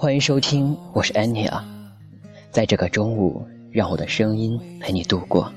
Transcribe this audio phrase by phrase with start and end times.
[0.00, 1.62] 欢迎收听，我是安妮亚。
[2.50, 5.52] 在这个中午，让我的声音陪你度过。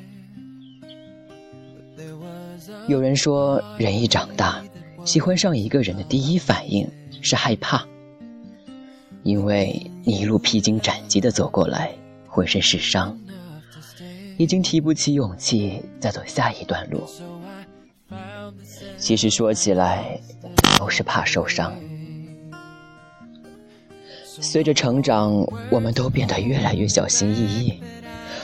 [2.90, 4.62] 有人说，人一长大，
[5.06, 6.86] 喜欢上一个人的第一反应
[7.22, 7.88] 是害怕，
[9.24, 11.94] 因为你一路披荆斩棘的走过来，
[12.28, 13.18] 浑身是伤，
[14.38, 17.02] 已经提不起勇气再走下一段路。
[18.98, 20.20] 其实说起来，
[20.78, 21.74] 都是怕受伤。
[24.42, 27.74] 随着成长，我们都变得越来越小心翼翼，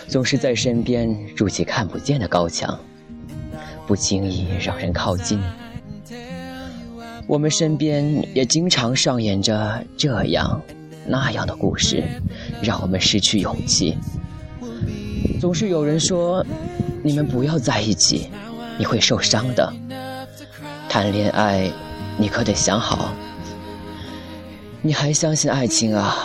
[0.08, 2.80] 总是在身边筑起看不见的高墙，
[3.88, 5.42] 不轻易让人靠近。
[7.26, 10.62] 我们身边也经常上演着这样
[11.08, 12.04] 那样的故事，
[12.62, 13.98] 让我们失去勇气。
[15.40, 16.46] 总是有人说
[17.02, 18.30] ：“你们不要在一起，
[18.78, 19.74] 你会受伤的。”
[20.88, 21.72] 谈恋爱，
[22.18, 23.12] 你可得想好。
[24.82, 26.16] 你还相信爱情啊？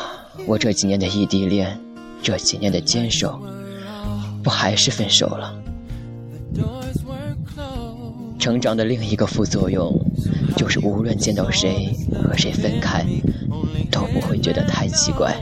[0.46, 1.76] 我这几年的异地恋，
[2.22, 3.40] 这几年的坚守，
[4.44, 5.54] 不还是分手了？
[8.38, 9.92] 成长的另一个副作用，
[10.56, 13.04] 就是无论见到谁和谁分开，
[13.90, 15.34] 都不会觉得太奇怪。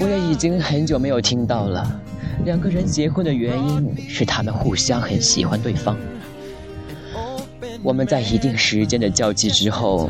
[0.00, 2.00] 我也已经很久没有听到了，
[2.46, 5.94] 两个人结婚的原因是他们互相很喜欢对方。
[7.82, 10.08] 我们在一定时间的交际之后。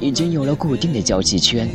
[0.00, 1.68] 已经有了固定的交际圈，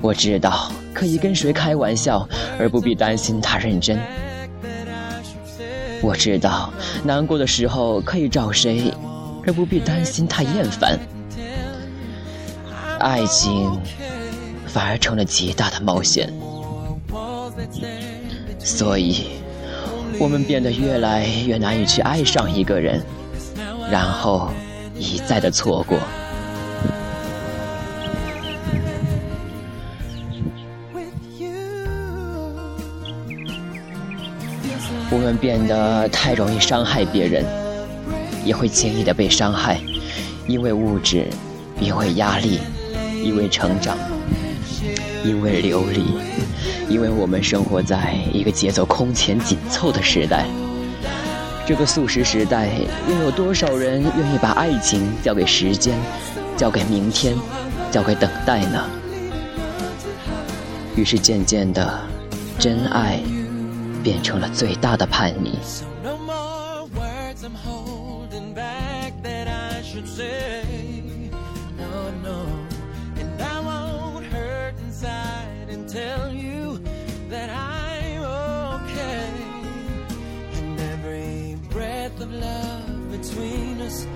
[0.00, 3.98] 我知道可以跟谁开玩笑，而不必担心他认真。
[6.00, 6.72] 我知道
[7.04, 8.92] 难过的时候可以找谁，
[9.46, 10.98] 而不必担心他厌烦。
[13.00, 13.80] 爱情
[14.66, 16.32] 反而成了极大的冒险，
[18.58, 19.26] 所以
[20.18, 23.00] 我们变得越来越难以去爱上一个人，
[23.90, 24.50] 然后
[24.96, 25.98] 一再的错过。
[35.10, 37.44] 我们变得太容易伤害别人，
[38.44, 39.80] 也会轻易的被伤害，
[40.46, 41.26] 因为物质，
[41.80, 42.58] 因为压力，
[43.24, 43.96] 因为成长，
[45.24, 46.18] 因为流离，
[46.90, 50.44] 因为我们生活在一个节奏空前紧凑的时代。
[51.66, 52.68] 这个速食时代，
[53.08, 55.98] 又有多少人愿意把爱情交给时间，
[56.54, 57.34] 交给明天，
[57.90, 58.84] 交给等待呢？
[60.96, 61.98] 于是渐渐的，
[62.58, 63.20] 真爱。
[64.02, 70.62] 变成了最大的叛逆 so no more words i'm holding back that i should say
[71.76, 72.46] no no
[73.18, 76.78] and i won't hurt inside and tell you
[77.28, 79.30] that i'm okay
[80.54, 84.06] and every breath of love between us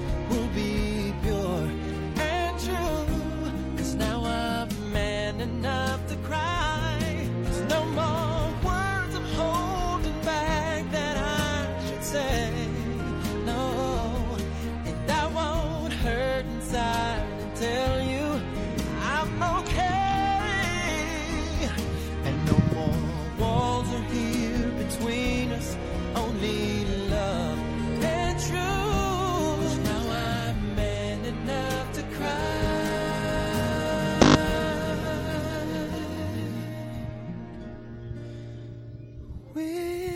[39.72, 40.11] Hey.